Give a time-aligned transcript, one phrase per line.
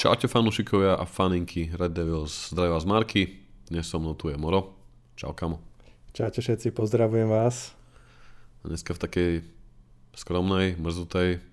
[0.00, 4.72] Čaute fanúšikovia a faninky Red Devils, zdraví vás Marky, dnes so mnou tu je Moro.
[5.12, 5.60] Čau kamo.
[6.16, 7.76] Čaute všetci, pozdravujem vás.
[8.64, 9.30] Dneska v takej
[10.16, 11.44] skromnej, mrzutej,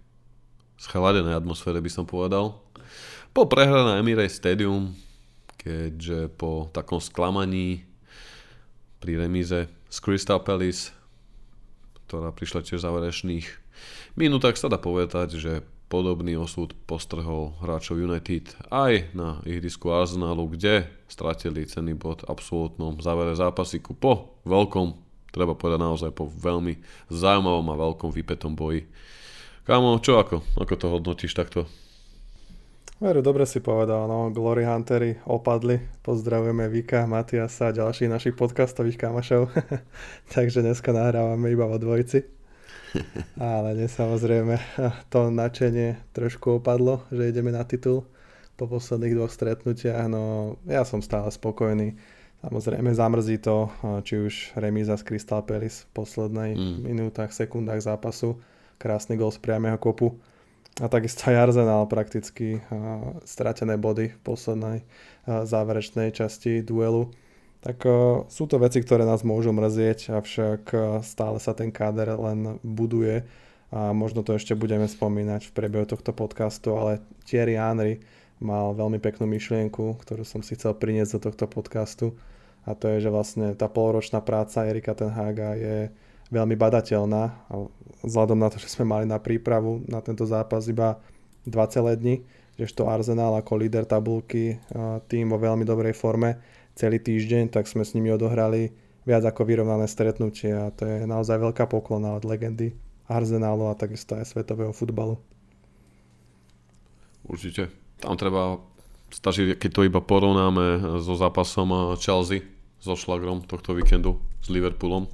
[0.79, 2.55] schladenej atmosfére by som povedal.
[3.35, 4.95] Po prehre na Emirates Stadium,
[5.59, 7.83] keďže po takom sklamaní
[9.03, 10.95] pri remíze z Crystal Palace,
[12.07, 13.47] ktorá prišla tiež v záverečných
[14.15, 20.87] minútach, sa dá povedať, že podobný osud postrhol hráčov United aj na ihrisku Arsenalu, kde
[21.07, 24.95] stratili cený bod v absolútnom závere zápasíku po veľkom,
[25.31, 28.87] treba povedať naozaj po veľmi zaujímavom a veľkom vypetom boji.
[29.63, 30.43] Kámo, čo ako?
[30.59, 31.67] Ako to hodnotíš takto?
[32.97, 38.97] Veru, dobre si povedal, no, Glory Huntery opadli, pozdravujeme Vika, Matiasa a ďalších našich podcastových
[38.97, 39.53] kamošov,
[40.33, 42.36] takže dneska nahrávame iba o dvojici.
[43.37, 44.55] Ale dnes samozrejme
[45.11, 48.07] to nadšenie trošku opadlo, že ideme na titul
[48.57, 50.07] po posledných dvoch stretnutiach.
[50.09, 51.99] No ja som stále spokojný.
[52.41, 53.69] Samozrejme zamrzí to,
[54.05, 56.77] či už remíza z Crystal Palace v poslednej mm.
[56.85, 58.37] minútach, sekundách zápasu.
[58.77, 60.17] Krásny gol z priamého kopu.
[60.77, 62.61] A takisto aj Arsenal prakticky
[63.25, 64.85] stratené body v poslednej
[65.25, 67.09] záverečnej časti duelu
[67.61, 72.13] tak uh, sú to veci, ktoré nás môžu mrzieť, avšak uh, stále sa ten káder
[72.17, 73.25] len buduje.
[73.67, 77.99] A možno to ešte budeme spomínať v priebehu tohto podcastu, ale Thierry Henry
[78.39, 82.15] mal veľmi peknú myšlienku, ktorú som si chcel priniesť do tohto podcastu.
[82.63, 85.91] A to je, že vlastne tá polročná práca Erika Tenhaga je
[86.31, 87.23] veľmi badateľná.
[87.47, 87.53] A
[88.03, 90.99] vzhľadom na to, že sme mali na prípravu na tento zápas iba
[91.47, 92.15] 2 celé dni,
[92.59, 94.59] kdežto Arsenal ako líder tabulky,
[95.07, 96.35] tým vo veľmi dobrej forme,
[96.77, 98.71] celý týždeň, tak sme s nimi odohrali
[99.03, 102.77] viac ako vyrovnané stretnutie a to je naozaj veľká poklona od legendy
[103.07, 105.17] Arsenálu a takisto aj svetového futbalu.
[107.25, 107.71] Určite.
[107.97, 108.61] Tam treba
[109.09, 112.45] stačí, keď to iba porovnáme so zápasom Chelsea
[112.77, 115.07] so šlagrom tohto víkendu s Liverpoolom.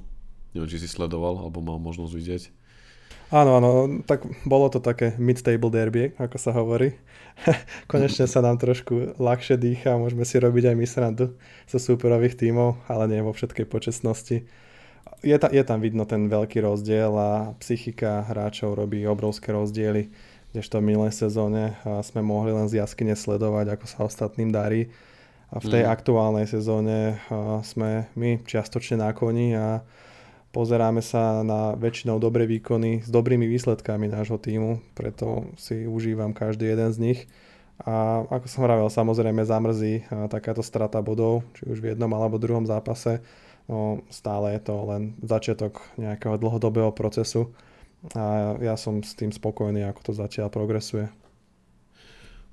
[0.52, 2.42] Neviem, či si sledoval, alebo mal možnosť vidieť.
[3.34, 3.70] Áno, áno,
[4.06, 6.94] tak bolo to také mid-table derby, ako sa hovorí.
[7.90, 11.34] Konečne sa nám trošku ľahšie dýcha, môžeme si robiť aj my srandu
[11.66, 14.46] zo súperových tímov, ale nie vo všetkej počestnosti.
[15.26, 20.14] Je, ta, je tam vidno ten veľký rozdiel a psychika hráčov robí obrovské rozdiely,
[20.54, 21.74] kdežto v minulej sezóne
[22.06, 24.94] sme mohli len z jaskyne sledovať, ako sa ostatným darí.
[25.50, 25.90] A v tej mm.
[25.90, 27.18] aktuálnej sezóne
[27.66, 29.82] sme my čiastočne na koni a
[30.54, 36.70] pozeráme sa na väčšinou dobré výkony s dobrými výsledkami nášho týmu, preto si užívam každý
[36.70, 37.20] jeden z nich.
[37.82, 42.62] A ako som hovoril, samozrejme zamrzí takáto strata bodov, či už v jednom alebo druhom
[42.70, 43.18] zápase.
[43.66, 47.50] No, stále je to len začiatok nejakého dlhodobého procesu
[48.14, 51.10] a ja som s tým spokojný, ako to zatiaľ progresuje.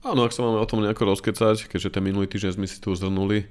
[0.01, 2.89] Áno, ak sa máme o tom nejako rozkecať, keďže ten minulý týždeň sme si tu
[2.97, 3.45] zhrnuli,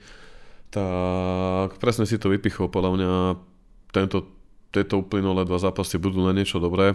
[0.75, 2.67] tak presne si to vypichol.
[2.67, 3.13] Podľa mňa
[3.95, 4.40] tento
[4.71, 6.95] tieto uplynulé dva zápasy budú na niečo dobré.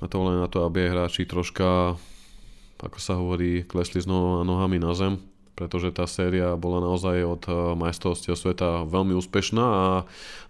[0.00, 1.96] A to len na to, aby hráči troška,
[2.78, 5.16] ako sa hovorí, klesli znova nohami na zem
[5.54, 9.86] pretože tá séria bola naozaj od eh, majstrovstiev sveta veľmi úspešná a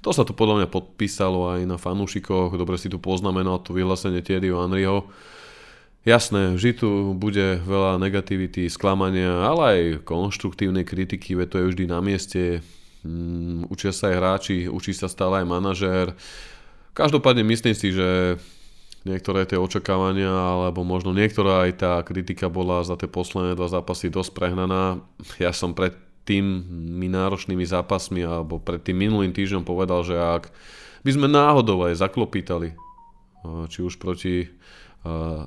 [0.01, 4.25] to sa tu podľa mňa podpísalo aj na fanúšikoch, dobre si tu poznamenal tu vyhlásenie
[4.25, 5.09] Thierryho Henryho.
[6.05, 11.85] Jasné, vždy tu bude veľa negativity, sklamania, ale aj konštruktívnej kritiky, veď to je vždy
[11.89, 12.61] na mieste.
[13.09, 16.13] Mm, učia sa aj hráči, učí sa stále aj manažér.
[16.95, 18.39] Každopádne myslím si, že
[19.05, 24.09] niektoré tie očakávania, alebo možno niektorá aj tá kritika bola za tie posledné dva zápasy
[24.09, 25.03] dosť prehnaná.
[25.37, 25.93] Ja som pred
[26.25, 30.49] tými náročnými zápasmi alebo pred tým minulým týždňom povedal, že ak
[31.05, 32.73] by sme náhodou aj zaklopítali,
[33.69, 34.49] či už proti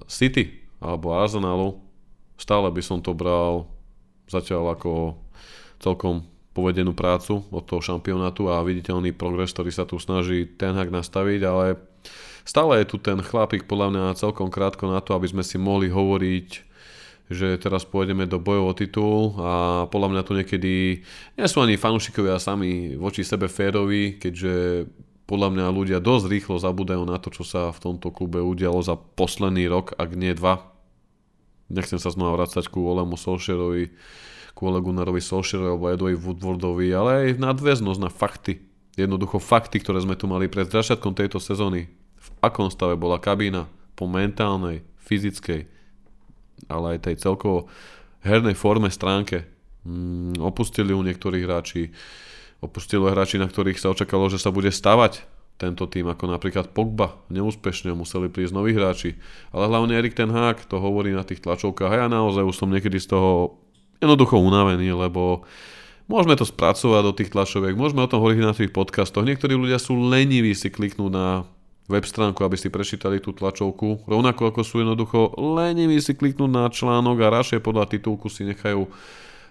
[0.05, 1.81] City alebo Arsenalu,
[2.37, 3.65] stále by som to bral
[4.29, 5.17] zatiaľ ako
[5.81, 6.21] celkom
[6.57, 11.41] povedenú prácu od toho šampionátu a viditeľný progres, ktorý sa tu snaží ten hak nastaviť,
[11.45, 11.77] ale
[12.41, 15.93] stále je tu ten chlapík podľa mňa celkom krátko na to, aby sme si mohli
[15.93, 16.65] hovoriť,
[17.29, 20.73] že teraz pôjdeme do bojov o titul a podľa mňa tu niekedy
[21.37, 24.87] nie sú ani fanúšikovia sami voči sebe férovi, keďže
[25.27, 28.95] podľa mňa ľudia dosť rýchlo zabúdajú na to, čo sa v tomto klube udialo za
[28.95, 30.71] posledný rok, ak nie dva.
[31.67, 33.91] Nechcem sa znova vrácať ku Olemu Solšerovi,
[34.57, 38.57] kvôli Gunnarovi Solskjaerovi alebo Edovi Woodwardovi, ale aj nadväznosť na fakty.
[38.97, 41.85] Jednoducho fakty, ktoré sme tu mali pred začiatkom tejto sezóny.
[42.17, 45.69] V akom stave bola kabína po mentálnej, fyzickej,
[46.65, 47.69] ale aj tej celkovo
[48.25, 49.45] hernej forme stránke.
[49.85, 51.93] Mm, opustili u niektorých hráči,
[52.57, 55.21] opustili hráči, na ktorých sa očakalo, že sa bude stavať
[55.57, 59.17] tento tým, ako napríklad Pogba, neúspešne museli prísť noví hráči.
[59.49, 62.69] Ale hlavne Erik ten Hák to hovorí na tých tlačovkách a ja naozaj už som
[62.69, 63.57] niekedy z toho
[64.01, 65.45] jednoducho unavení, lebo
[66.07, 69.25] môžeme to spracovať do tých tlačoviek, môžeme o tom hovoriť na tých podcastoch.
[69.25, 71.45] Niektorí ľudia sú leniví si kliknúť na
[71.87, 76.67] web stránku, aby si prečítali tú tlačovku, rovnako ako sú jednoducho leniví si kliknúť na
[76.67, 78.91] článok a radšej podľa titulku si nechajú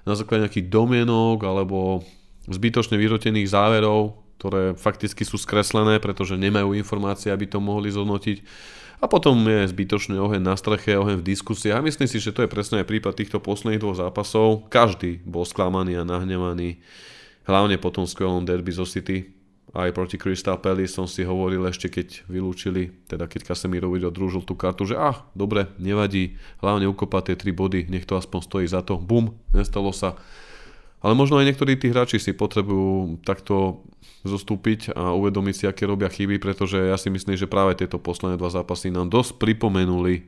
[0.05, 2.05] na základe nejakých domienok alebo
[2.47, 8.45] zbytočne vyrotených záverov, ktoré fakticky sú skreslené, pretože nemajú informácie, aby to mohli zhodnotiť.
[8.97, 11.73] A potom je zbytočný oheň na streche, oheň v diskusii.
[11.73, 14.73] A myslím si, že to je presne aj prípad týchto posledných dvoch zápasov.
[14.73, 16.81] Každý bol sklamaný a nahnevaný.
[17.45, 19.37] Hlavne po tom skvelom derby zo City,
[19.77, 24.41] aj proti Crystal Palace som si hovoril ešte keď vylúčili, teda keď Casemiro videl druhú
[24.41, 28.67] žltú kartu, že ah, dobre, nevadí, hlavne ukopať tie 3 body, nech to aspoň stojí
[28.67, 28.97] za to.
[28.97, 30.17] Bum, nestalo sa.
[31.07, 33.87] Ale možno aj niektorí tí hráči si potrebujú takto
[34.27, 38.35] zostúpiť a uvedomiť si, aké robia chyby, pretože ja si myslím, že práve tieto posledné
[38.35, 40.27] dva zápasy nám dosť pripomenuli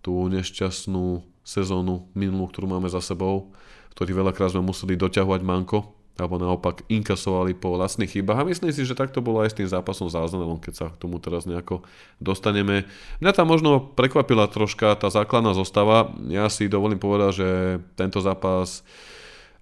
[0.00, 3.52] tú nešťastnú sezónu minulú, ktorú máme za sebou,
[3.92, 8.84] ktorý veľakrát sme museli doťahovať manko alebo naopak inkasovali po vlastných chybách a myslím si,
[8.84, 11.84] že takto bolo aj s tým zápasom Arsenalom, keď sa k tomu teraz nejako
[12.20, 12.84] dostaneme.
[13.24, 16.12] Mňa tam možno prekvapila troška tá základná zostava.
[16.28, 17.48] Ja si dovolím povedať, že
[17.96, 18.84] tento zápas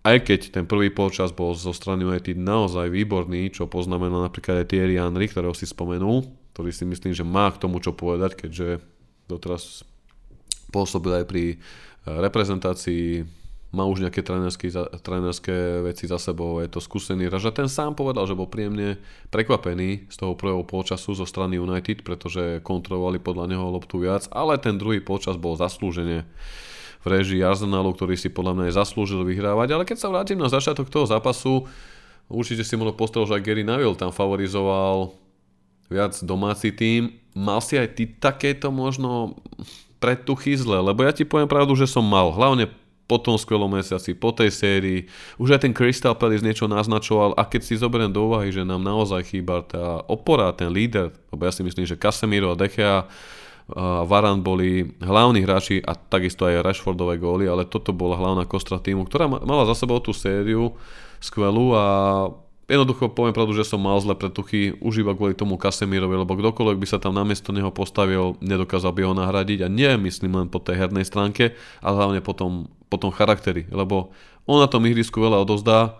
[0.00, 4.70] aj keď ten prvý polčas bol zo strany United naozaj výborný, čo poznamenal napríklad aj
[4.72, 6.24] Thierry Henry, ktorého si spomenul,
[6.56, 8.80] ktorý si myslím, že má k tomu čo povedať, keďže
[9.28, 9.84] doteraz
[10.72, 11.44] pôsobil aj pri
[12.08, 13.28] reprezentácii
[13.70, 15.54] má už nejaké trénerské
[15.86, 18.98] veci za sebou, je to skúsený hráč a ten sám povedal, že bol príjemne
[19.30, 24.58] prekvapený z toho prvého polčasu zo strany United, pretože kontrolovali podľa neho loptu viac, ale
[24.58, 26.26] ten druhý polčas bol zaslúžene
[27.00, 30.92] v režii Arsenalu, ktorý si podľa mňa zaslúžil vyhrávať, ale keď sa vrátim na začiatok
[30.92, 31.64] toho zápasu,
[32.28, 35.16] určite si možno postrel, že aj Gary Neville tam favorizoval
[35.88, 37.16] viac domáci tým.
[37.32, 39.40] Mal si aj ty takéto možno
[39.98, 42.70] predtuchy zle, lebo ja ti poviem pravdu, že som mal, hlavne
[43.10, 45.10] po tom skvelom mesiaci, po tej sérii.
[45.34, 48.86] Už aj ten Crystal Palace niečo naznačoval a keď si zoberiem do úvahy, že nám
[48.86, 53.10] naozaj chýba tá opora, ten líder, lebo ja si myslím, že Casemiro a Dechea
[54.06, 59.06] Varan boli hlavní hráči a takisto aj Rashfordové góly, ale toto bola hlavná kostra týmu,
[59.06, 60.74] ktorá mala za sebou tú sériu
[61.20, 61.84] skvelú a
[62.70, 66.78] Jednoducho poviem pravdu, že som mal zle pretuchy už iba kvôli tomu Kasemirovi, lebo kdokoľvek
[66.78, 70.62] by sa tam namiesto neho postavil, nedokázal by ho nahradiť a nie myslím len po
[70.62, 74.14] tej hernej stránke, ale hlavne po tom, po tom charakteri, lebo
[74.46, 75.98] on na tom ihrisku veľa odozdá,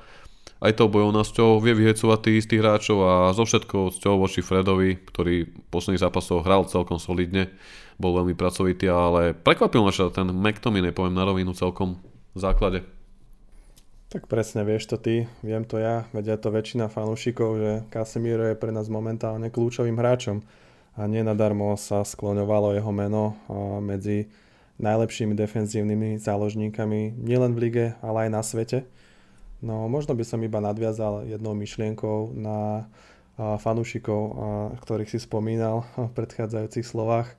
[0.61, 5.49] aj tou bojovnosťou vie vyhecovať tých istých hráčov a zo všetkou cťou voči Fredovi, ktorý
[5.49, 7.49] v posledných zápasoch hral celkom solidne,
[7.97, 11.97] bol veľmi pracovitý, ale prekvapil ma, že ten McTominay, poviem na rovinu celkom
[12.37, 12.81] v základe.
[14.11, 18.59] Tak presne, vieš to ty, viem to ja, vedia to väčšina fanúšikov, že Casemiro je
[18.59, 20.43] pre nás momentálne kľúčovým hráčom
[20.99, 23.39] a nenadarmo sa skloňovalo jeho meno
[23.79, 24.27] medzi
[24.83, 28.79] najlepšími defenzívnymi záložníkami nielen v lige, ale aj na svete.
[29.61, 32.89] No možno by som iba nadviazal jednou myšlienkou na
[33.37, 34.23] fanúšikov,
[34.85, 37.33] ktorých si spomínal v predchádzajúcich slovách.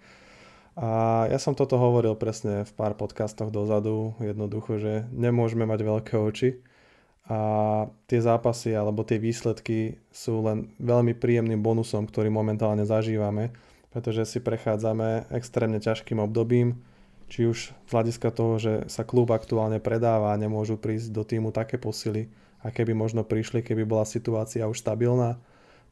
[0.80, 6.16] A ja som toto hovoril presne v pár podcastoch dozadu, jednoducho, že nemôžeme mať veľké
[6.16, 6.50] oči.
[7.28, 7.40] A
[8.08, 13.54] tie zápasy alebo tie výsledky sú len veľmi príjemným bonusom, ktorý momentálne zažívame,
[13.94, 16.82] pretože si prechádzame extrémne ťažkým obdobím,
[17.32, 21.56] či už z hľadiska toho, že sa klub aktuálne predáva a nemôžu prísť do týmu
[21.56, 22.28] také posily,
[22.60, 25.40] aké by možno prišli, keby bola situácia už stabilná.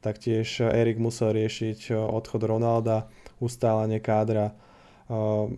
[0.03, 3.07] Taktiež Erik musel riešiť odchod Ronalda,
[3.39, 4.51] ustálenie kádra,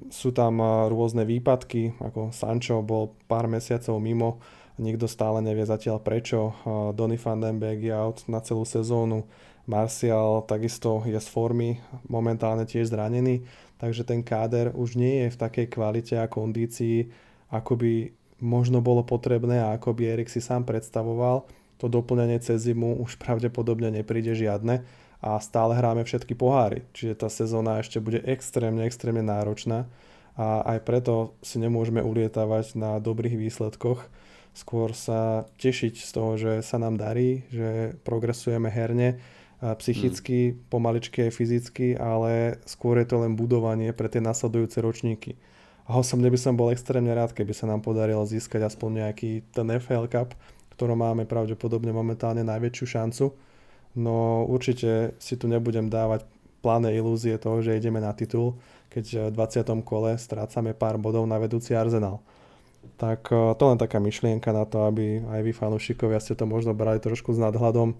[0.10, 4.40] sú tam rôzne výpadky, ako Sancho bol pár mesiacov mimo,
[4.80, 6.56] nikto stále nevie zatiaľ prečo.
[6.96, 9.28] Donny van den Beek je out na celú sezónu,
[9.72, 11.80] Martial takisto je z formy,
[12.12, 13.48] momentálne tiež zranený,
[13.80, 17.08] takže ten káder už nie je v takej kvalite a kondícii,
[17.48, 18.12] ako by
[18.44, 21.48] možno bolo potrebné a ako by Erik si sám predstavoval.
[21.80, 24.84] To doplňanie cez zimu už pravdepodobne nepríde žiadne
[25.24, 26.84] a stále hráme všetky poháry.
[26.92, 29.88] Čiže tá sezóna ešte bude extrémne, extrémne náročná
[30.36, 34.04] a aj preto si nemôžeme ulietavať na dobrých výsledkoch.
[34.52, 39.22] Skôr sa tešiť z toho, že sa nám darí, že progresujeme herne,
[39.62, 40.74] psychicky, mm.
[40.74, 45.38] pomaličky aj fyzicky, ale skôr je to len budovanie pre tie nasledujúce ročníky.
[45.86, 49.68] A osobne by som bol extrémne rád, keby sa nám podarilo získať aspoň nejaký ten
[49.78, 50.34] FL Cup,
[50.74, 53.26] ktorom máme pravdepodobne momentálne najväčšiu šancu
[53.96, 56.24] No určite si tu nebudem dávať
[56.64, 58.56] pláne ilúzie toho, že ideme na titul,
[58.88, 59.84] keď v 20.
[59.84, 62.24] kole strácame pár bodov na vedúci Arsenal.
[62.96, 66.72] Tak eh, to len taká myšlienka na to, aby aj vy fanúšikovia ste to možno
[66.72, 67.98] brali trošku s nadhľadom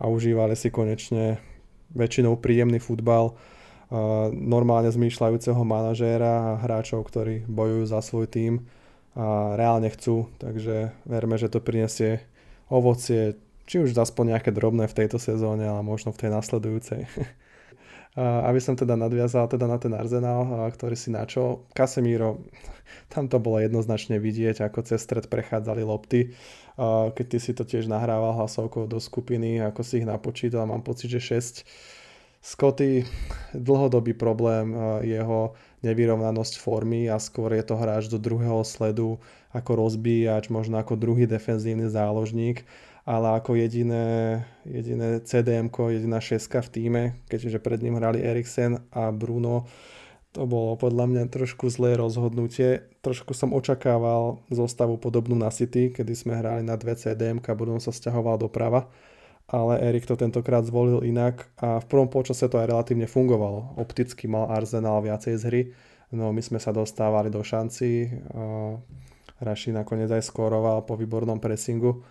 [0.00, 1.36] a užívali si konečne
[1.92, 3.36] väčšinou príjemný futbal,
[4.32, 8.70] normálne zmýšľajúceho manažéra a hráčov, ktorí bojujú za svoj tím
[9.18, 12.22] a reálne chcú, takže verme, že to prinesie
[12.70, 13.34] ovocie,
[13.66, 17.00] či už aspoň nejaké drobné v tejto sezóne, ale možno v tej nasledujúcej.
[18.18, 21.62] aby som teda nadviazal teda na ten Arsenal, ktorý si načol.
[21.70, 22.42] Casemiro,
[23.12, 26.34] tam to bolo jednoznačne vidieť, ako cez stred prechádzali lopty.
[27.14, 31.12] Keď ty si to tiež nahrával hlasovkou do skupiny, ako si ich napočítal, mám pocit,
[31.12, 31.62] že 6.
[32.40, 33.04] Scotty,
[33.52, 34.72] dlhodobý problém,
[35.04, 35.52] jeho
[35.84, 39.20] nevyrovnanosť formy a skôr je to hráč do druhého sledu
[39.52, 42.64] ako rozbíjač, možno ako druhý defenzívny záložník
[43.08, 49.08] ale ako jediné, jediné CDM, jediná šeska v týme, keďže pred ním hrali Eriksen a
[49.10, 49.64] Bruno,
[50.30, 52.86] to bolo podľa mňa trošku zlé rozhodnutie.
[53.02, 57.90] Trošku som očakával zostavu podobnú na City, kedy sme hrali na dve CDM, Bruno sa
[57.90, 58.86] stiahoval doprava,
[59.50, 63.74] ale Erik to tentokrát zvolil inak a v prvom počase to aj relatívne fungovalo.
[63.74, 65.62] Opticky mal Arsenal viacej z hry,
[66.14, 68.14] no my sme sa dostávali do šanci,
[69.40, 72.04] Raši nakoniec aj skóroval po výbornom pressingu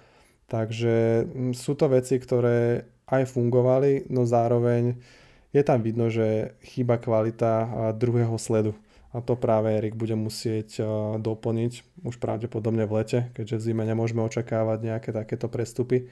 [0.49, 4.97] Takže mm, sú to veci, ktoré aj fungovali, no zároveň
[5.49, 8.77] je tam vidno, že chýba kvalita druhého sledu.
[9.09, 10.85] A to práve Erik bude musieť
[11.17, 16.05] doplniť už pravdepodobne v lete, keďže v zime nemôžeme očakávať nejaké takéto prestupy.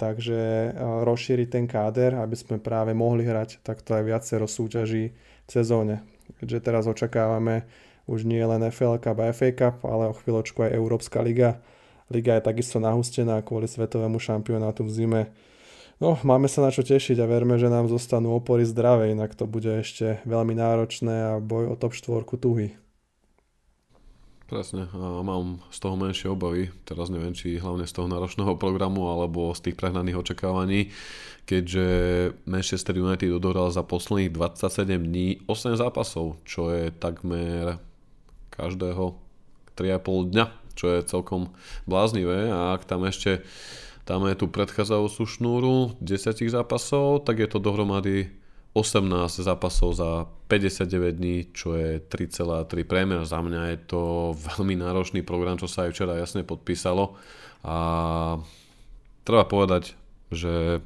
[0.00, 0.72] Takže
[1.04, 6.00] rozšíriť ten káder, aby sme práve mohli hrať takto aj viacero súťaží v sezóne.
[6.40, 7.68] Keďže teraz očakávame
[8.08, 11.60] už nie len FL Cup a FA Cup, ale o chvíľočku aj Európska liga
[12.10, 15.22] Liga je takisto nahustená kvôli svetovému šampionátu v zime.
[16.02, 19.46] No, máme sa na čo tešiť a verme, že nám zostanú opory zdravé, inak to
[19.46, 22.74] bude ešte veľmi náročné a boj o top 4 tuhý.
[24.50, 29.54] Presne, mám z toho menšie obavy, teraz neviem, či hlavne z toho náročného programu alebo
[29.54, 30.90] z tých prehnaných očakávaní,
[31.46, 31.86] keďže
[32.50, 37.78] Manchester United odohral za posledných 27 dní 8 zápasov, čo je takmer
[38.50, 39.14] každého
[39.78, 41.52] 3,5 dňa čo je celkom
[41.84, 43.44] bláznivé a ak tam ešte
[44.08, 48.32] dáme tú predchádzajúcu šnúru 10 zápasov, tak je to dohromady
[48.72, 49.06] 18
[49.44, 50.10] zápasov za
[50.48, 53.26] 59 dní, čo je 3,3 priemer.
[53.26, 57.18] Za mňa je to veľmi náročný program, čo sa aj včera jasne podpísalo
[57.60, 57.76] a
[59.26, 59.94] treba povedať,
[60.32, 60.80] že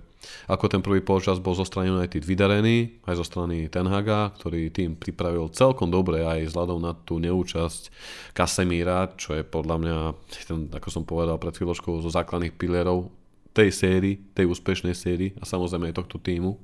[0.47, 4.97] ako ten prvý polčas bol zo strany United vydarený, aj zo strany Tenhaga, ktorý tým
[4.99, 7.88] pripravil celkom dobre aj vzhľadom na tú neúčasť
[8.37, 9.97] Casemíra, čo je podľa mňa,
[10.45, 13.09] ten, ako som povedal pred chvíľočkou, zo základných pilierov
[13.54, 16.59] tej sérii, tej úspešnej sérii a samozrejme aj tohto týmu.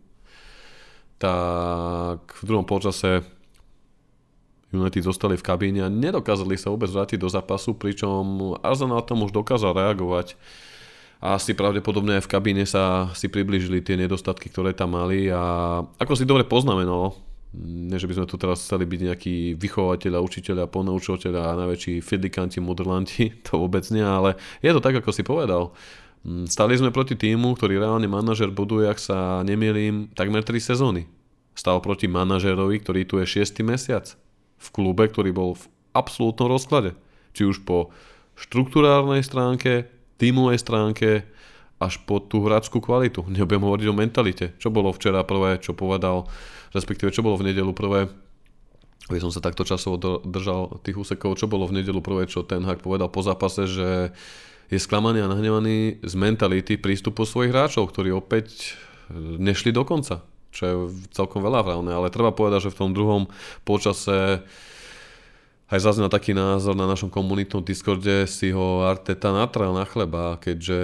[1.21, 3.23] Tak v druhom polčase
[4.71, 9.35] United zostali v kabíne a nedokázali sa vôbec vrátiť do zápasu, pričom Arsenal tam už
[9.35, 10.39] dokázal reagovať
[11.21, 15.85] a asi pravdepodobne aj v kabíne sa si približili tie nedostatky, ktoré tam mali a
[16.01, 17.13] ako si dobre poznamenalo,
[17.53, 22.63] nie že by sme tu teraz chceli byť nejakí vychovateľa, učiteľa, ponaučovateľa a najväčší fidikanti,
[22.63, 25.77] modrlanti, to vôbec nie, ale je to tak, ako si povedal.
[26.25, 31.05] Mm, stali sme proti týmu, ktorý reálne manažer buduje, ak sa nemýlim, takmer 3 sezóny.
[31.53, 33.61] Stal proti manažerovi, ktorý tu je 6.
[33.67, 34.09] mesiac.
[34.61, 35.65] V klube, ktorý bol v
[35.97, 36.95] absolútnom rozklade.
[37.35, 37.91] Či už po
[38.39, 41.25] štruktúrálnej stránke, tímovej stránke
[41.81, 43.25] až po tú hráčskú kvalitu.
[43.33, 44.53] Nebudem hovoriť o mentalite.
[44.61, 46.29] Čo bolo včera prvé, čo povedal,
[46.77, 48.13] respektíve čo bolo v nedelu prvé,
[49.11, 52.63] aby som sa takto časovo držal tých úsekov, čo bolo v nedelu prvé, čo ten
[52.63, 54.15] Hak povedal po zápase, že
[54.71, 58.79] je sklamaný a nahnevaný z mentality prístupu svojich hráčov, ktorí opäť
[59.19, 60.23] nešli do konca,
[60.55, 60.75] čo je
[61.11, 63.27] celkom veľa vravné, ale treba povedať, že v tom druhom
[63.67, 64.47] počase
[65.71, 70.81] aj zaznel taký názor na našom komunitnom Discorde, si ho Arteta natrel na chleba, keďže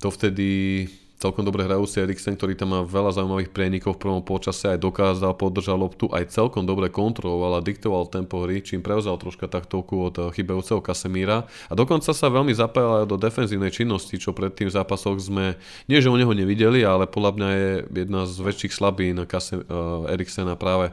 [0.00, 4.80] dovtedy celkom dobre si Eriksen, ktorý tam má veľa zaujímavých prienikov v prvom počase, aj
[4.80, 10.12] dokázal, podržal loptu, aj celkom dobre kontroloval a diktoval tempo hry, čím prevzal troška taktovku
[10.12, 11.48] od chybajúceho Kasemíra.
[11.68, 15.56] A dokonca sa veľmi zapájal aj do defenzívnej činnosti, čo pred tým zápasoch sme,
[15.88, 17.70] nie že o neho nevideli, ale podľa mňa je
[18.04, 20.92] jedna z väčších slabín Kase, uh, Eriksena práve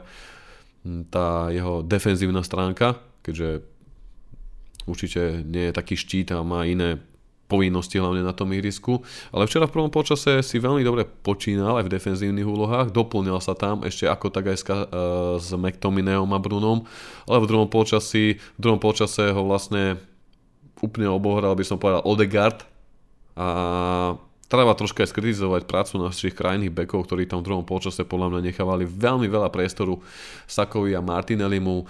[1.08, 3.64] tá jeho defenzívna stránka, keďže
[4.84, 7.00] určite nie je taký štít a má iné
[7.44, 9.04] povinnosti hlavne na tom ihrisku.
[9.32, 13.52] Ale včera v prvom počase si veľmi dobre počínal aj v defenzívnych úlohách, doplňal sa
[13.52, 14.84] tam ešte ako tak aj s, uh,
[15.36, 16.88] s McTominayom a Brunom,
[17.28, 20.00] ale v druhom počasi, v druhom počase ho vlastne
[20.80, 22.64] úplne obohral, by som povedal, Odegaard.
[23.34, 23.46] A
[24.48, 28.40] treba troška aj skritizovať prácu našich krajných bekov, ktorí tam v druhom polčase podľa mňa
[28.52, 30.00] nechávali veľmi veľa priestoru
[30.46, 31.84] Sakovi a Martinellimu.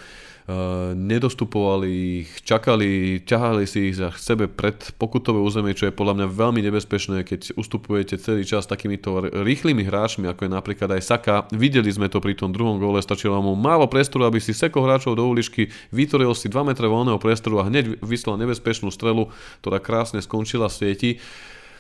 [0.44, 6.20] E, nedostupovali ich, čakali, ťahali si ich za sebe pred pokutové územie, čo je podľa
[6.20, 11.34] mňa veľmi nebezpečné, keď ustupujete celý čas takýmito rýchlymi hráčmi, ako je napríklad aj Saka.
[11.48, 15.16] Videli sme to pri tom druhom góle, stačilo mu málo priestoru, aby si seko hráčov
[15.16, 19.32] do uličky, vytvoril si 2 metre voľného priestoru a hneď vyslal nebezpečnú strelu,
[19.64, 21.10] ktorá krásne skončila v sieti.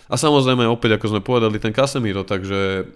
[0.08, 2.92] A samozrejme, opäť ako sme povedali, ten Casemiro, takže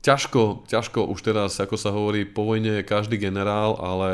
[0.00, 4.10] ťažko, ťažko už teraz, ako sa hovorí, po vojne je každý generál, ale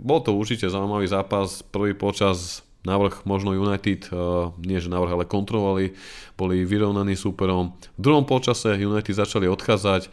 [0.00, 1.60] bol to určite zaujímavý zápas.
[1.60, 5.96] Prvý počas návrh možno United, uh, nie že návrh, ale kontrolovali,
[6.36, 7.72] boli vyrovnaní súperom.
[7.96, 10.12] V druhom počase United začali odchádzať.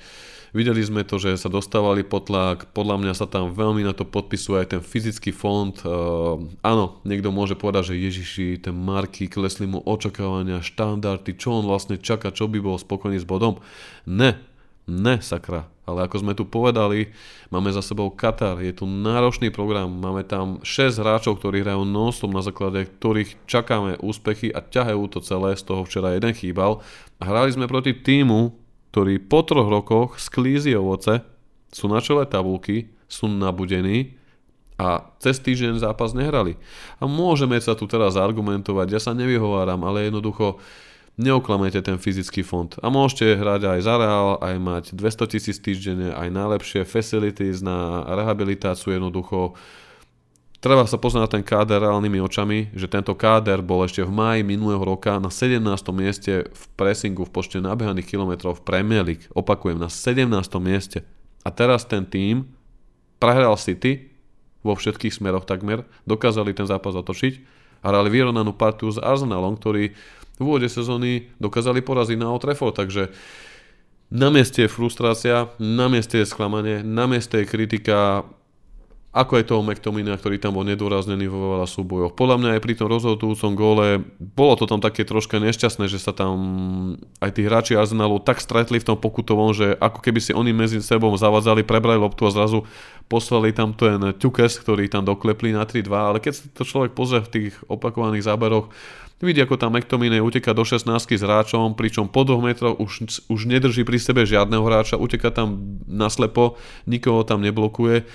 [0.52, 4.04] Videli sme to, že sa dostávali pod tlak, podľa mňa sa tam veľmi na to
[4.04, 5.72] podpisuje aj ten fyzický fond.
[5.80, 11.72] Uh, áno, niekto môže povedať, že Ježiši, ten Marky, klesli mu očakávania, štandardy, čo on
[11.72, 13.64] vlastne čaká, čo by bol spokojný s bodom.
[14.04, 14.44] Ne,
[14.92, 15.72] ne, sakra.
[15.88, 17.16] Ale ako sme tu povedali,
[17.48, 22.12] máme za sebou Katar, je tu náročný program, máme tam 6 hráčov, ktorí hrajú non
[22.12, 26.84] na základe ktorých čakáme úspechy a ťahajú to celé, z toho včera jeden chýbal.
[27.24, 28.61] Hrali sme proti týmu,
[28.92, 31.24] ktorí po troch rokoch sklízi ovoce,
[31.72, 34.20] sú na čele tabulky, sú nabudení
[34.76, 36.60] a cez týždeň zápas nehrali.
[37.00, 40.60] A môžeme sa tu teraz argumentovať, ja sa nevyhováram, ale jednoducho
[41.16, 42.72] neoklamete ten fyzický fond.
[42.84, 48.04] A môžete hrať aj za Real, aj mať 200 tisíc týždenne, aj najlepšie facilities na
[48.10, 49.54] rehabilitáciu jednoducho
[50.62, 54.42] Treba sa pozrieť na ten káder reálnymi očami, že tento káder bol ešte v máji
[54.46, 55.58] minulého roka na 17.
[55.90, 59.26] mieste v pressingu v počte nabehaných kilometrov v Premier League.
[59.34, 60.30] Opakujem, na 17.
[60.62, 61.02] mieste.
[61.42, 62.46] A teraz ten tým
[63.18, 64.14] prehral City
[64.62, 67.42] vo všetkých smeroch takmer, dokázali ten zápas otočiť
[67.82, 69.98] a hrali vyrovnanú partiu s Arsenalom, ktorý
[70.38, 73.10] v úvode sezóny dokázali poraziť na Old Trafford, takže
[74.14, 78.30] na mieste je frustrácia, na mieste je sklamanie, na mieste je kritika,
[79.12, 82.16] ako je toho McTominay, ktorý tam bol nedôraznený vo veľa súbojoch.
[82.16, 86.16] Podľa mňa aj pri tom rozhodujúcom góle bolo to tam také troška nešťastné, že sa
[86.16, 86.32] tam
[87.20, 90.80] aj tí hráči Arsenalu tak stretli v tom pokutovom, že ako keby si oni medzi
[90.80, 92.64] sebou zavadzali, prebrali loptu a zrazu
[93.12, 97.20] poslali tam ten ťukes, ktorý tam doklepli na 3-2, ale keď sa to človek pozrie
[97.20, 98.72] v tých opakovaných záberoch,
[99.20, 103.40] vidí ako tam McTominay uteka do 16 s hráčom, pričom po 2 metroch už, už
[103.44, 106.56] nedrží pri sebe žiadneho hráča, uteka tam naslepo,
[106.88, 108.08] nikoho tam neblokuje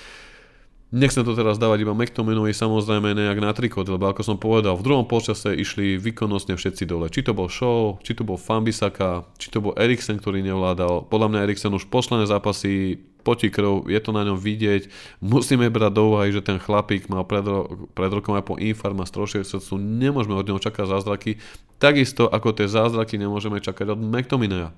[0.96, 4.87] Nechcem to teraz dávať iba McTominovi samozrejme nejak na trikot, lebo ako som povedal, v
[4.88, 7.12] druhom počase išli výkonnostne všetci dole.
[7.12, 11.04] Či to bol Show, či to bol Fambisaka, či to bol Eriksen, ktorý nevládal.
[11.12, 14.88] Podľa mňa Eriksen už posledné zápasy potí krv, je to na ňom vidieť.
[15.20, 18.96] Musíme brať do úvahy, že ten chlapík mal pred, ro- pred rokom aj po infarm
[19.02, 19.76] a strošie srdcu.
[19.76, 21.37] Nemôžeme od neho čakať zázraky.
[21.76, 24.72] Takisto ako tie zázraky nemôžeme čakať od McTominaya.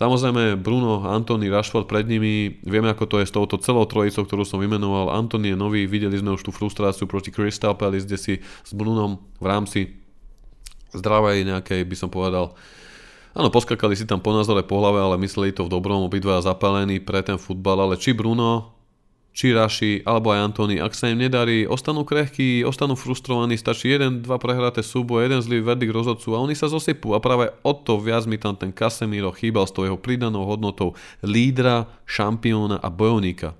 [0.00, 4.48] Samozrejme Bruno, Antony, Rashford pred nimi, vieme ako to je s touto celou trojicou, ktorú
[4.48, 5.12] som vymenoval.
[5.12, 9.20] Antony je nový, videli sme už tú frustráciu proti Crystal Palace, kde si s Brunom
[9.36, 10.00] v rámci
[10.96, 12.56] zdravej nejakej, by som povedal,
[13.30, 16.98] Áno, poskakali si tam po názore po hlave, ale mysleli to v dobrom, obidva zapálení
[16.98, 18.79] pre ten futbal, ale či Bruno,
[19.30, 24.26] či Raši, alebo aj Antony, ak sa im nedarí, ostanú krehkí, ostanú frustrovaní, stačí jeden,
[24.26, 28.02] dva prehraté súboje, jeden zlý verdikt rozhodcu a oni sa zosypú a práve o to
[28.02, 33.54] viac mi tam ten Casemiro chýbal s tou jeho pridanou hodnotou lídra, šampióna a bojovníka.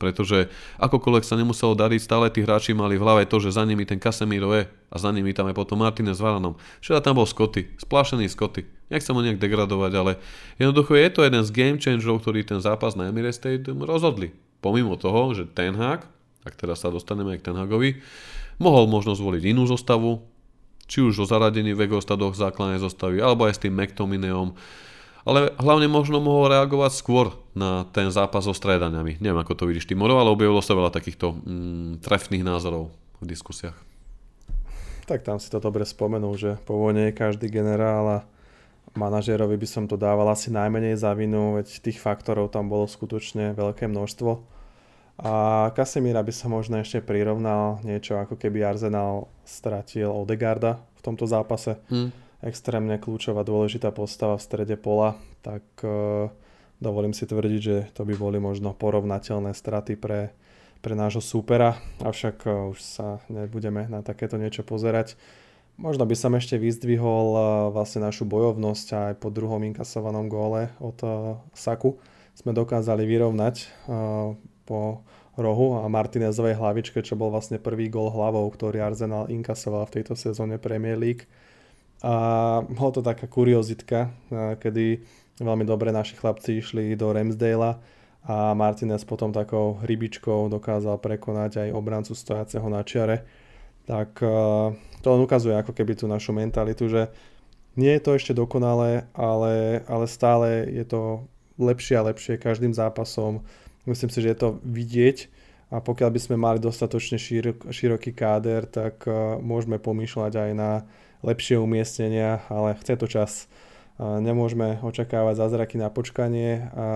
[0.00, 0.48] Pretože
[0.80, 4.00] akokoľvek sa nemuselo dariť, stále tí hráči mali v hlave to, že za nimi ten
[4.00, 6.56] Casemiro je a za nimi tam je potom Martinez s Varanom.
[6.80, 8.64] Včera tam bol Scotty, splášený Scotty.
[8.88, 10.16] Nechcem ho nejak degradovať, ale
[10.56, 14.96] jednoducho je to jeden z game changerov, ktorý ten zápas na Emirates Stadium rozhodli pomimo
[14.96, 16.06] toho, že Ten Hag,
[16.44, 18.00] ak teraz sa dostaneme aj k Ten Hagovi,
[18.60, 20.24] mohol možno zvoliť inú zostavu,
[20.84, 24.52] či už o zaradení v Egostadoch základnej zostavy, alebo aj s tým McTominayom,
[25.24, 29.20] ale hlavne možno mohol reagovať skôr na ten zápas so stredaniami.
[29.20, 32.88] Neviem, ako to vidíš ty, Moro, ale objavilo sa veľa takýchto mm, trefných názorov
[33.20, 33.76] v diskusiách.
[35.04, 38.18] Tak tam si to dobre spomenul, že po vojne je každý generál a
[38.94, 43.54] manažérovi by som to dával asi najmenej za vinu, veď tých faktorov tam bolo skutočne
[43.54, 44.60] veľké množstvo.
[45.20, 51.28] A Kasemíra by som možno ešte prirovnal niečo ako keby Arsenal stratil Odegarda v tomto
[51.28, 51.76] zápase.
[51.92, 52.08] Hmm.
[52.40, 56.32] Extrémne kľúčová dôležitá postava v strede pola, tak uh,
[56.80, 60.32] dovolím si tvrdiť, že to by boli možno porovnateľné straty pre,
[60.80, 65.20] pre nášho súpera, avšak uh, už sa nebudeme na takéto niečo pozerať.
[65.80, 71.00] Možno by som ešte vyzdvihol eh, vlastne našu bojovnosť aj po druhom inkasovanom góle od
[71.00, 71.96] eh, Saku.
[72.36, 73.66] Sme dokázali vyrovnať eh,
[74.68, 74.80] po
[75.40, 80.12] rohu a Martinezovej hlavičke, čo bol vlastne prvý gól hlavou, ktorý Arsenal inkasoval v tejto
[80.20, 81.24] sezóne Premier League.
[82.04, 84.12] a bolo to taká kuriozitka,
[84.60, 85.00] kedy
[85.40, 87.80] veľmi dobre naši chlapci išli do Ramsdale
[88.28, 93.24] a Martinez potom takou rybičkou dokázal prekonať aj obrancu stojaceho na čiare.
[93.90, 94.22] Tak
[95.02, 97.10] to len ukazuje ako keby tú našu mentalitu, že
[97.74, 101.26] nie je to ešte dokonalé, ale, ale stále je to
[101.58, 103.42] lepšie a lepšie každým zápasom.
[103.86, 105.26] Myslím si, že je to vidieť
[105.70, 110.70] a pokiaľ by sme mali dostatočne širok, široký káder, tak uh, môžeme pomýšľať aj na
[111.22, 113.32] lepšie umiestnenia, ale chce to čas.
[113.96, 116.86] Uh, nemôžeme očakávať zázraky na počkanie a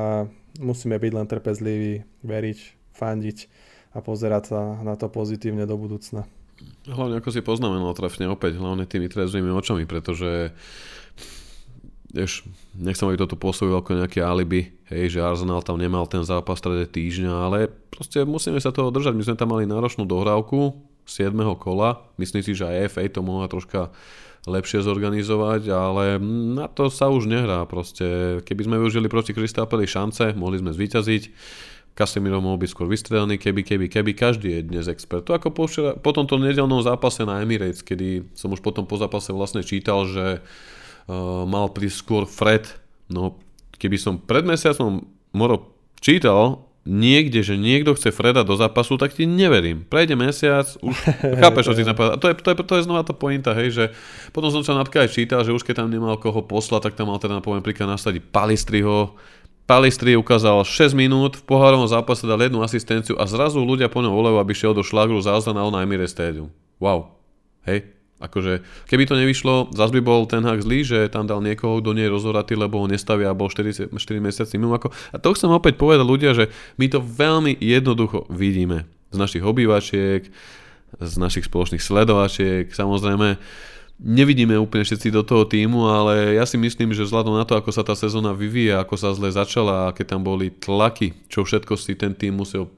[0.59, 1.95] musíme byť len trpezliví,
[2.27, 2.59] veriť,
[2.99, 3.39] fandiť
[3.95, 6.27] a pozerať sa na to pozitívne do budúcna.
[6.85, 10.53] Hlavne ako si poznamenal trafne opäť, hlavne tými trezvými očami, pretože
[12.15, 12.47] vieš,
[12.79, 16.87] nechcem, aby toto pôsobil ako nejaké alibi, hej, že Arsenal tam nemal ten zápas strede
[16.87, 19.19] týždňa, ale proste musíme sa toho držať.
[19.19, 20.79] My sme tam mali náročnú dohrávku
[21.11, 21.35] 7.
[21.59, 23.91] kola, myslím si, že aj FA to mohla troška
[24.45, 26.21] lepšie zorganizovať, ale
[26.55, 28.39] na to sa už nehrá proste.
[28.45, 31.23] Keby sme využili proti Kristápeli šance, mohli sme zvíťaziť.
[31.95, 35.23] Casemiro mohol byť skôr vystrelený, keby, keby, keby, každý je dnes expert.
[35.31, 38.99] To ako po, včera, po tomto nedelnom zápase na Emirates, kedy som už potom po
[38.99, 42.67] zápase vlastne čítal, že uh, mal prísť skôr Fred.
[43.07, 43.39] No,
[43.79, 45.71] keby som pred mesiacom Moro
[46.03, 49.89] čítal niekde, že niekto chce Freda do zápasu, tak ti neverím.
[49.89, 50.95] Prejde mesiac, už
[51.41, 52.21] chápeš, čo ti napadá.
[52.21, 53.85] To je, to, je, to je znova tá pointa, hej, že
[54.37, 57.09] potom som sa napríklad aj čítal, že už keď tam nemal koho poslať, tak tam
[57.09, 59.17] mal teda poviem príklad nasadiť Palistriho.
[59.65, 64.13] Palistri ukázal 6 minút, v pohárovom zápase dal jednu asistenciu a zrazu ľudia po ňom
[64.13, 66.53] volajú, aby šiel do šlagru zázda na Emirates Stadium.
[66.77, 67.17] Wow.
[67.65, 71.83] Hej, Akože, keby to nevyšlo, zase by bol ten hak zlý, že tam dal niekoho,
[71.83, 74.73] kto nie je rozhoratý, lebo ho nestavia a bol 4, 4 mesiaci mimo.
[74.79, 76.49] Ako, a to chcem opäť povedať ľudia, že
[76.81, 80.31] my to veľmi jednoducho vidíme z našich obývačiek,
[80.95, 83.37] z našich spoločných sledovačiek, samozrejme,
[84.01, 87.71] nevidíme úplne všetci do toho týmu, ale ja si myslím, že vzhľadom na to, ako
[87.71, 91.95] sa tá sezóna vyvíja, ako sa zle začala, aké tam boli tlaky, čo všetko si
[91.95, 92.71] ten tým musel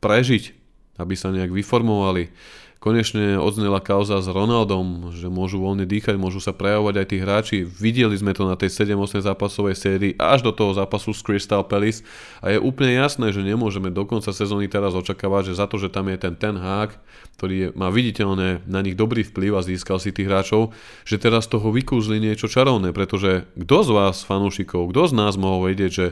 [0.00, 0.54] prežiť,
[0.98, 2.32] aby sa nejak vyformovali,
[2.78, 7.58] konečne odznela kauza s Ronaldom, že môžu voľne dýchať, môžu sa prejavovať aj tí hráči.
[7.66, 12.06] Videli sme to na tej 7-8 zápasovej sérii až do toho zápasu s Crystal Palace
[12.38, 15.90] a je úplne jasné, že nemôžeme do konca sezóny teraz očakávať, že za to, že
[15.90, 16.94] tam je ten ten hák,
[17.34, 20.70] ktorý je, má viditeľné na nich dobrý vplyv a získal si tých hráčov,
[21.02, 25.34] že teraz z toho vykúzli niečo čarovné, pretože kto z vás, fanúšikov, kto z nás
[25.34, 26.06] mohol vedieť, že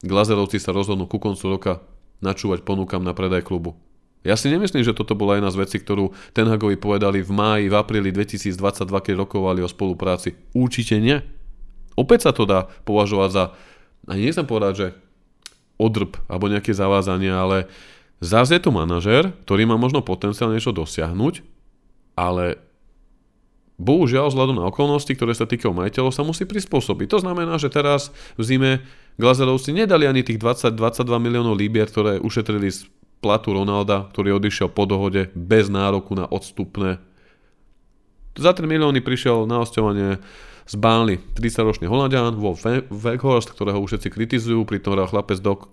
[0.00, 1.72] Glazerovci sa rozhodnú ku koncu roka
[2.24, 3.76] načúvať ponúkam na predaj klubu.
[4.20, 7.64] Ja si nemyslím, že toto bola jedna z vecí, ktorú Ten Hagovi povedali v máji,
[7.72, 10.36] v apríli 2022, keď rokovali o spolupráci.
[10.52, 11.24] Určite nie.
[11.96, 13.44] Opäť sa to dá považovať za,
[14.04, 14.86] ani nechcem povedať, že
[15.80, 17.64] odrb alebo nejaké zavázanie, ale
[18.20, 21.40] zase je to manažer, ktorý má možno potenciál niečo dosiahnuť,
[22.12, 22.60] ale
[23.80, 27.16] bohužiaľ vzhľadom na okolnosti, ktoré sa týkajú majiteľov, sa musí prispôsobiť.
[27.16, 28.70] To znamená, že teraz v zime
[29.16, 30.76] Glazerovci nedali ani tých 20-22
[31.16, 32.84] miliónov líbier, ktoré ušetrili z
[33.20, 36.98] platu Ronalda, ktorý odišiel po dohode bez nároku na odstupné.
[38.34, 40.20] Za 3 milióny prišiel na osťovanie
[40.64, 42.56] z Bánly 30-ročný Holandian vo
[42.88, 45.66] Weghorst, ktorého už všetci kritizujú, pritom hral chlapec do,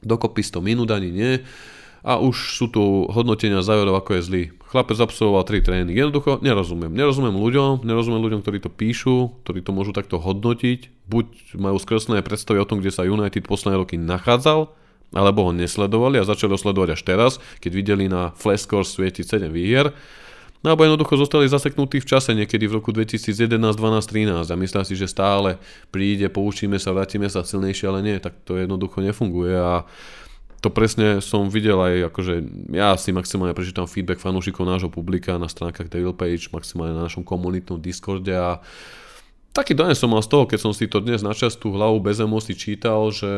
[0.00, 1.32] dokopy 100 minút ani nie.
[2.00, 4.42] A už sú tu hodnotenia záverov, ako je zlý.
[4.72, 6.00] Chlapec absolvoval 3 tréningy.
[6.00, 6.88] Jednoducho nerozumiem.
[6.88, 11.04] Nerozumiem ľuďom, nerozumiem ľuďom, ktorí to píšu, ktorí to môžu takto hodnotiť.
[11.04, 14.72] Buď majú skreslené predstavy o tom, kde sa United posledné roky nachádzal,
[15.10, 19.50] alebo ho nesledovali a začali ho sledovať až teraz, keď videli na Flashcore svietiť 7
[19.50, 19.90] výhier,
[20.60, 24.84] No alebo jednoducho zostali zaseknutí v čase niekedy v roku 2011, 12, 13 a myslia
[24.84, 25.56] si, že stále
[25.88, 29.56] príde, poučíme sa, vrátime sa silnejšie, ale nie, tak to jednoducho nefunguje.
[29.56, 29.88] A
[30.60, 32.44] to presne som videl aj, akože
[32.76, 37.24] ja si maximálne prečítam feedback fanúšikov nášho publika na stránkach Devil Page, maximálne na našom
[37.24, 38.60] komunitnom Discorde a
[39.50, 42.22] taký dojem som mal z toho, keď som si to dnes načas tú hlavu bez
[42.22, 43.28] emócií čítal, že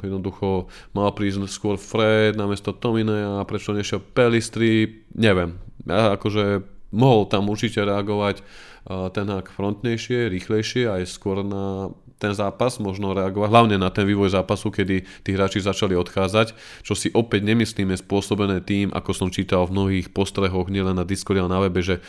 [0.00, 5.58] jednoducho mal prísť skôr Fred namiesto Tomine a prečo nešiel Pelistri, neviem.
[5.86, 6.62] Ja akože
[6.94, 8.42] mohol tam určite reagovať
[8.86, 14.32] ten hák frontnejšie, rýchlejšie aj skôr na ten zápas, možno reagovať, hlavne na ten vývoj
[14.32, 19.68] zápasu, kedy tí hráči začali odchádzať, čo si opäť nemyslíme spôsobené tým, ako som čítal
[19.68, 22.00] v mnohých postrehoch, nielen na Discord, ale na webe, že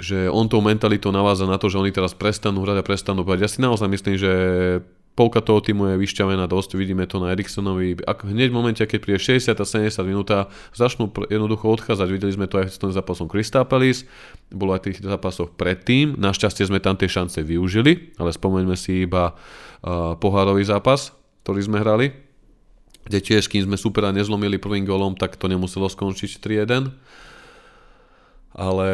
[0.00, 3.38] že on tou mentalitou naváza na to, že oni teraz prestanú hrať a prestanú hrať.
[3.44, 4.32] Ja si naozaj myslím, že
[5.20, 8.00] polka toho týmu je vyšťavená dosť, vidíme to na Eriksonovi.
[8.08, 12.08] Ak hneď v momente, keď príde 60 a 70 minúta, začnú jednoducho odchádzať.
[12.08, 13.28] Videli sme to aj s tým zápasom
[13.68, 14.08] Palace,
[14.48, 16.16] bolo aj tých zápasoch predtým.
[16.16, 21.12] Našťastie sme tam tie šance využili, ale spomeňme si iba uh, pohárový zápas,
[21.44, 22.16] ktorý sme hrali,
[23.04, 26.88] kde tiež, kým sme supera nezlomili prvým golom, tak to nemuselo skončiť 3-1.
[28.56, 28.88] Ale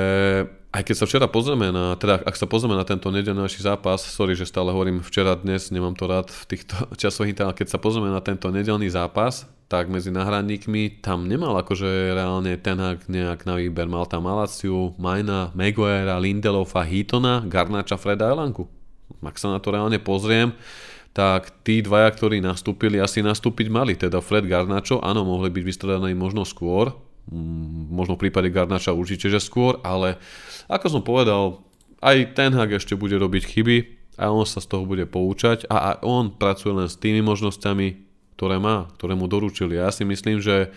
[0.76, 4.36] aj keď sa včera pozrieme na, teda ak sa pozrieme na tento nedelný zápas, sorry,
[4.36, 8.12] že stále hovorím včera, dnes, nemám to rád v týchto časových, ale keď sa pozrieme
[8.12, 13.90] na tento nedelný zápas, tak medzi nahradníkmi tam nemal akože reálne ten nejak na výber.
[13.90, 18.70] Mal tam Malaciu, Majna, Maguirea, Lindelofa, Heatona, Garnača, Freda Elanku.
[19.26, 20.54] Ak sa na to reálne pozriem,
[21.16, 23.96] tak tí dvaja, ktorí nastúpili, asi nastúpiť mali.
[23.96, 26.92] Teda Fred Garnačo, áno, mohli byť vystredaní možno skôr,
[27.90, 30.18] možno v prípade Garnača určite, že skôr, ale
[30.70, 31.62] ako som povedal,
[32.04, 33.76] aj ten Hag ešte bude robiť chyby
[34.22, 37.86] a on sa z toho bude poučať a, a on pracuje len s tými možnosťami,
[38.38, 39.80] ktoré má, ktoré mu doručili.
[39.80, 40.70] Ja si myslím, že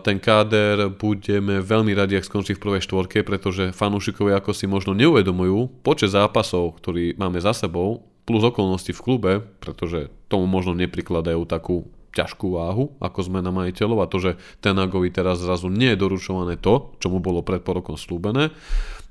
[0.00, 4.96] ten káder budeme veľmi radi, ak skončí v prvej štvorke, pretože fanúšikovia ako si možno
[4.96, 11.44] neuvedomujú počet zápasov, ktorý máme za sebou, plus okolnosti v klube, pretože tomu možno neprikladajú
[11.44, 16.00] takú ťažkú váhu, ako sme na majiteľov a to, že Tenagovi teraz zrazu nie je
[16.00, 18.50] doručované to, čo mu bolo pred porokom slúbené,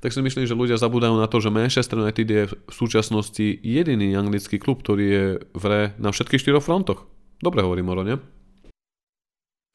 [0.00, 4.16] tak si myslím, že ľudia zabúdajú na to, že Manchester United je v súčasnosti jediný
[4.16, 7.04] anglický klub, ktorý je v re na všetkých štyroch frontoch.
[7.40, 8.16] Dobre hovorím, Moro, nie?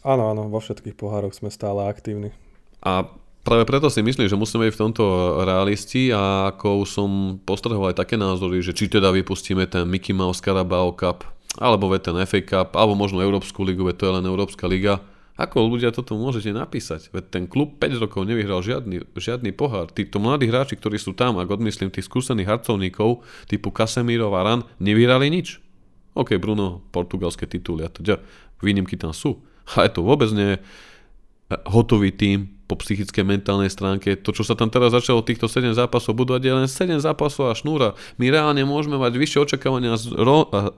[0.05, 2.33] Áno, áno, vo všetkých pohároch sme stále aktívni.
[2.81, 3.09] A
[3.45, 5.05] Práve preto si myslím, že musíme byť v tomto
[5.45, 10.41] realisti a ako som postrhol aj také názory, že či teda vypustíme ten Mickey Mouse
[10.41, 11.21] Carabao Cup,
[11.59, 14.99] alebo ten FA Cup, alebo možno Európsku ligu, veď to je len Európska liga.
[15.35, 17.11] Ako ľudia toto môžete napísať?
[17.11, 19.91] Veď ten klub 5 rokov nevyhral žiadny, žiadny pohár.
[19.91, 23.19] Títo mladí hráči, ktorí sú tam, ak odmyslím tých skúsených harcovníkov
[23.51, 25.59] typu Casemiro a Ran, nevyhrali nič.
[26.15, 28.23] OK, Bruno, portugalské tituly a teda
[28.63, 29.43] výnimky tam sú.
[29.75, 30.57] Ale to vôbec nie je
[31.49, 34.17] hotový tým, po psychickej mentálnej stránke.
[34.17, 37.57] To, čo sa tam teraz začalo, týchto 7 zápasov, budú je len 7 zápasov a
[37.57, 37.93] šnúra.
[38.17, 39.93] My reálne môžeme mať vyššie očakávania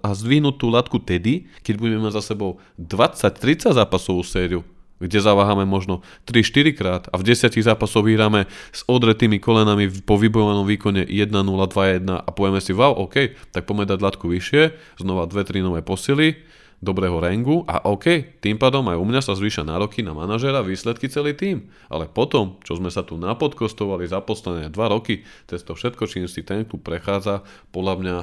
[0.04, 6.02] a zdvihnutú latku tedy, keď budeme mať za sebou 20-30 zápasovú sériu kde zaváhame možno
[6.26, 12.10] 3-4 krát a v 10 zápasoch vyhráme s odretými kolenami po vybojovanom výkone 1-0, 2-1
[12.10, 16.42] a povieme si, wow, OK, tak poďme dať latku vyššie, znova 2-3 nové posily,
[16.78, 21.10] dobrého rangu a OK, tým pádom aj u mňa sa zvýša nároky na manažera, výsledky
[21.10, 21.74] celý tým.
[21.90, 26.30] Ale potom, čo sme sa tu napodkostovali za posledné 2 roky, cez to všetko, čím
[26.30, 27.42] si ten klub prechádza,
[27.74, 28.18] podľa mňa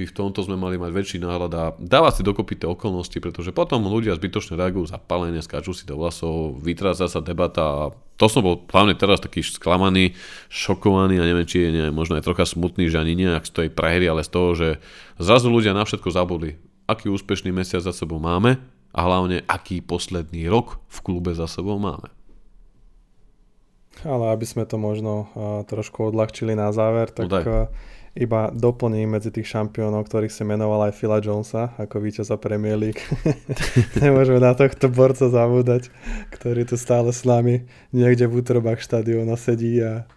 [0.00, 3.52] by v tomto sme mali mať väčší náhľad a dávať si dokopy tie okolnosti, pretože
[3.52, 7.82] potom ľudia zbytočne reagujú zapálenie, skáču si do vlasov, vytráca sa debata a
[8.16, 10.16] to som bol hlavne teraz taký sklamaný,
[10.48, 13.68] šokovaný a neviem, či je neviem, možno aj trocha smutný, že ani nejak z tej
[13.72, 14.68] prehry, ale z toho, že
[15.20, 18.58] zrazu ľudia na všetko zabudli aký úspešný mesiac za sebou máme
[18.90, 22.10] a hlavne aký posledný rok v klube za sebou máme.
[24.02, 27.68] Ale aby sme to možno uh, trošku odľahčili na záver, tak uh,
[28.18, 32.98] iba doplním medzi tých šampiónov, ktorých si menoval aj Phila Jonesa ako víťaza Premier League.
[34.02, 35.94] Nemôžeme na tohto borca zabúdať,
[36.34, 40.10] ktorý tu stále s nami niekde v útrobách štadióna sedí a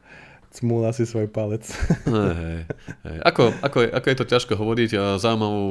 [0.53, 1.65] cmúla si svoj palec.
[2.05, 2.69] hej,
[3.09, 3.17] hej.
[3.25, 5.65] Ako, ako, je, ako je to ťažko hovoriť, a zaujímavú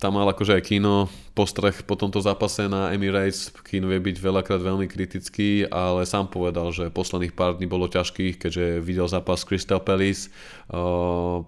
[0.00, 3.52] tam mal akože aj kino postreh po tomto zápase na Emirates.
[3.68, 8.40] Kino vie byť veľakrát veľmi kritický, ale sám povedal, že posledných pár dní bolo ťažkých,
[8.40, 10.32] keďže videl zápas Crystal Palace.
[10.72, 11.44] Uh,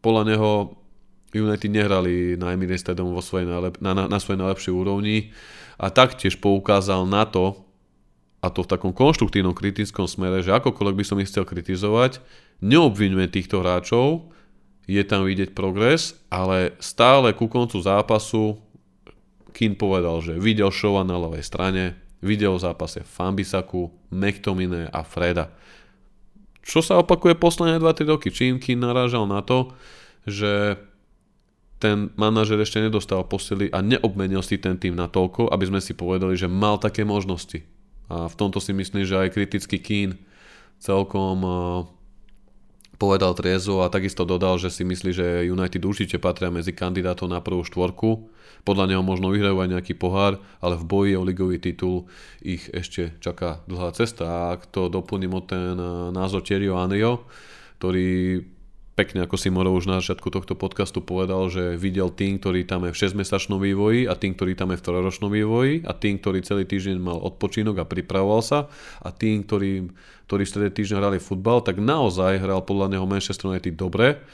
[0.00, 0.50] podľa neho
[1.36, 5.36] United nehrali na Emirates Stadium vo svojej najlep- na, na, na svojej najlepšej úrovni
[5.76, 7.65] a taktiež poukázal na to,
[8.46, 12.22] a to v takom konštruktívnom kritickom smere, že akokoľvek by som ich chcel kritizovať,
[12.62, 14.30] neobvinujem týchto hráčov,
[14.86, 18.62] je tam vidieť progres, ale stále ku koncu zápasu
[19.50, 25.50] Kin povedal, že videl Šova na ľavej strane, videl v zápase Fambisaku, McTominay a Freda.
[26.60, 28.28] Čo sa opakuje posledné 2-3 roky?
[28.28, 29.72] Čím Kin narážal na to,
[30.28, 30.76] že
[31.80, 35.92] ten manažer ešte nedostal posily a neobmenil si ten tým na toľko, aby sme si
[35.92, 37.64] povedali, že mal také možnosti.
[38.06, 40.10] A v tomto si myslím, že aj kritický Kín
[40.78, 41.56] celkom eh,
[42.96, 47.44] povedal triezo a takisto dodal, že si myslí, že United určite patria medzi kandidátov na
[47.44, 48.32] prvú štvorku.
[48.66, 52.10] Podľa neho možno vyhrajú aj nejaký pohár, ale v boji o ligový titul
[52.42, 54.26] ich ešte čaká dlhá cesta.
[54.26, 57.26] A ak to doplním o ten eh, názor Thierry Anrio,
[57.78, 58.42] ktorý
[58.96, 62.88] pekne, ako si Moro už na začiatku tohto podcastu povedal, že videl tým, ktorý tam
[62.88, 66.40] je v 6-mesačnom vývoji a tým, ktorý tam je v 3-ročnom vývoji a tým, ktorý
[66.40, 68.72] celý týždeň mal odpočinok a pripravoval sa
[69.04, 69.92] a tým, ktorý,
[70.24, 74.24] ktorý v strede týždňa hrali futbal, tak naozaj hral podľa neho Manchester United dobre,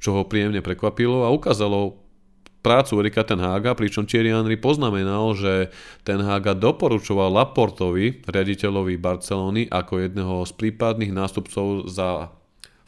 [0.00, 2.00] čo ho príjemne prekvapilo a ukázalo
[2.64, 5.68] prácu Erika Ten Haga, pričom Thierry Henry poznamenal, že
[6.00, 12.32] Ten Haga doporučoval Laportovi, riaditeľovi Barcelony, ako jedného z prípadných nástupcov za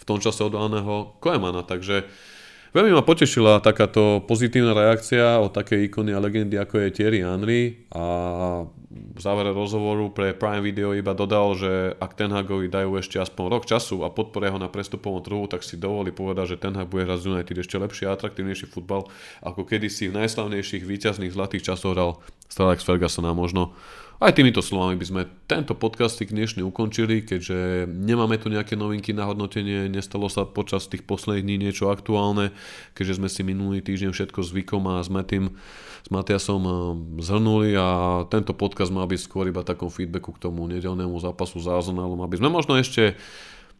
[0.05, 2.05] v tom čase odvolaného Koemana, takže
[2.75, 7.87] Veľmi ma potešila takáto pozitívna reakcia od takej ikony a legendy ako je Thierry Henry.
[7.95, 8.03] A
[8.91, 13.45] v závere rozhovoru pre Prime Video iba dodal, že ak Ten Hagovi dajú ešte aspoň
[13.47, 16.91] rok času a podporia ho na prestupovom trhu, tak si dovolí povedať, že Ten Hag
[16.91, 19.07] bude hrať z United ešte lepší a atraktívnejší futbal,
[19.47, 22.19] ako kedysi v najslavnejších víťazných zlatých časoch hral
[22.59, 23.71] Alex Ferguson možno
[24.23, 29.27] aj týmito slovami by sme tento podcastik dnešný ukončili, keďže nemáme tu nejaké novinky na
[29.27, 32.55] hodnotenie, nestalo sa počas tých posledných dní niečo aktuálne,
[32.95, 35.59] keďže sme si minulý týždeň všetko s Vikom a s Matým,
[36.05, 36.75] s Matiasom eh,
[37.27, 37.87] zhrnuli a
[38.31, 42.39] tento podcast má byť skôr iba takom feedbacku k tomu nedelnému zápasu s Arsenalom, aby
[42.39, 43.19] sme možno ešte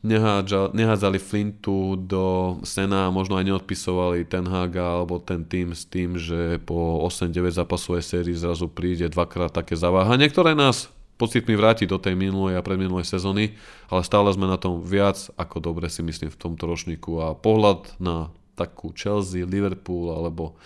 [0.05, 6.21] nehádzali Flintu do Sena a možno aj neodpisovali ten Haga alebo ten tým s tým,
[6.21, 11.97] že po 8-9 zápasovej sérii zrazu príde dvakrát také zaváhanie, ktoré nás pocitmi vráti do
[11.97, 13.57] tej minulej a predminulej sezóny,
[13.89, 17.25] ale stále sme na tom viac ako dobre si myslím v tomto ročníku.
[17.25, 18.29] A pohľad na
[18.61, 20.59] takú Chelsea, Liverpool alebo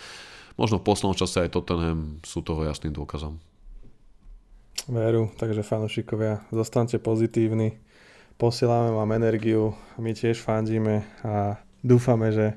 [0.59, 3.38] možno v poslednom čase aj Tottenham sú toho jasným dôkazom.
[4.88, 7.77] Veru, takže fanúšikovia, zostaňte pozitívni
[8.38, 12.55] posielame vám energiu, my tiež fandíme a dúfame, že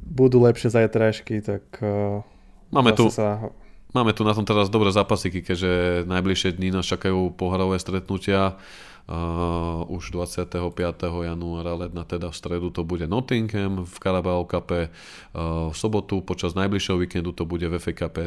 [0.00, 2.24] budú lepšie zajtrajšky, tak uh,
[2.72, 3.52] máme tu, sa...
[3.92, 8.56] máme tu na tom teraz dobré zápasiky, keďže najbližšie dní nás čakajú poharové stretnutia.
[9.06, 10.66] Uh, už 25.
[11.22, 14.90] januára ledna, teda v stredu to bude Nottingham v Carabao Cup, uh,
[15.70, 18.18] v sobotu počas najbližšieho víkendu to bude v FA Cup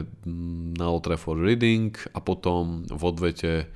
[0.79, 3.67] na Old Trafford Reading a potom v odvete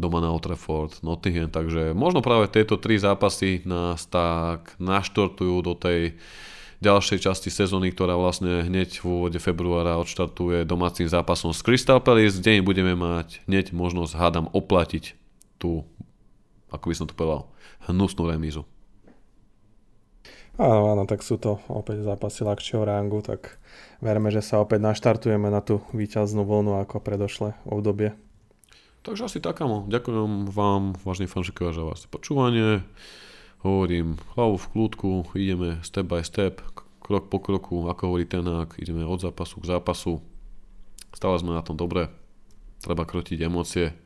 [0.00, 5.76] doma na Old Trafford, Nottingham, takže možno práve tieto tri zápasy nás tak naštortujú do
[5.76, 6.16] tej
[6.80, 12.40] ďalšej časti sezóny, ktorá vlastne hneď v úvode februára odštartuje domácim zápasom s Crystal Palace,
[12.40, 15.14] kde im budeme mať hneď možnosť, hádam, oplatiť
[15.60, 15.84] tú,
[16.72, 17.52] ako by som to povedal,
[17.84, 18.64] hnusnú remízu.
[20.60, 23.56] Áno, áno, tak sú to opäť zápasy ľahšieho rangu, tak
[24.04, 28.12] verme, že sa opäť naštartujeme na tú výťaznú vlnu ako predošlé obdobie.
[29.00, 29.88] Takže asi takamo.
[29.88, 32.84] Ďakujem vám, vážne fanšikovia, za vás počúvanie.
[33.64, 35.10] Hovorím hlavu v kľúdku,
[35.40, 36.60] ideme step by step,
[37.00, 40.20] krok po kroku, ako hovorí tenák, ideme od zápasu k zápasu.
[41.16, 42.12] Stále sme na tom dobre,
[42.84, 43.96] treba krotiť emócie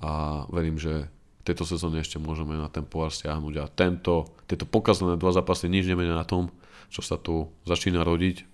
[0.00, 4.64] a verím, že v tejto sezóne ešte môžeme na ten pohár stiahnuť a tento, tieto
[4.64, 6.48] pokazané dva zápasy nič nemenia na tom,
[6.88, 8.48] čo sa tu začína rodiť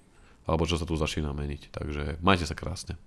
[0.51, 1.71] alebo čo sa tu začína meniť.
[1.71, 2.99] Takže majte sa krásne.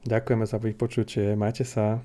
[0.00, 2.00] Ďakujeme za vypočutie, majte sa.